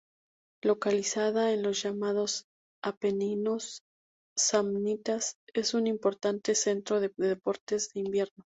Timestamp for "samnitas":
4.35-5.35